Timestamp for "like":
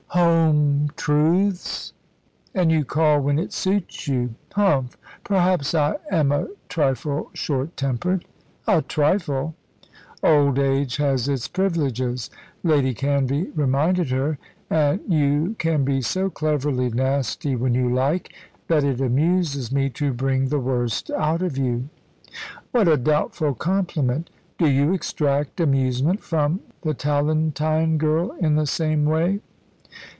17.87-18.33